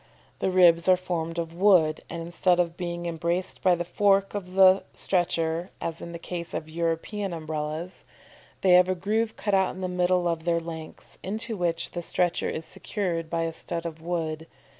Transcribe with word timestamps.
The 0.39 0.49
ribs 0.49 0.89
are 0.89 0.95
formed 0.97 1.37
of 1.37 1.53
wood; 1.53 2.01
and 2.09 2.23
instead 2.23 2.59
of 2.59 2.75
being 2.75 3.05
embraced 3.05 3.61
by 3.61 3.75
the 3.75 3.85
fork 3.85 4.33
of 4.33 4.53
the 4.55 4.81
stretcher, 4.95 5.69
as 5.79 6.01
in 6.01 6.11
the 6.11 6.17
case 6.17 6.55
of 6.55 6.67
European 6.67 7.33
Umbrellas, 7.33 8.03
they 8.61 8.71
have 8.71 8.89
a 8.89 8.95
groove 8.95 9.35
cut 9.35 9.53
out 9.53 9.75
in 9.75 9.81
the 9.81 9.87
middle 9.87 10.27
of 10.27 10.43
their 10.43 10.59
lengths, 10.59 11.19
into 11.21 11.55
which 11.55 11.91
the 11.91 12.01
stretcher 12.01 12.49
is 12.49 12.65
secured 12.65 13.29
by 13.29 13.43
a 13.43 13.53
stud 13.53 13.85
of 13.85 14.01
wood. 14.01 14.47